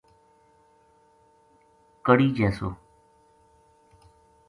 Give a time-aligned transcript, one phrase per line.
[2.05, 2.69] کڑی جیسو